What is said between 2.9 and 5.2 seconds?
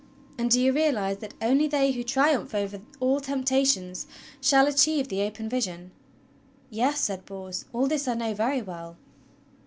all temptations shall achieve